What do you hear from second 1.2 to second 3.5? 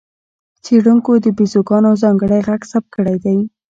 د بیزوګانو ځانګړی غږ ثبت کړی دی.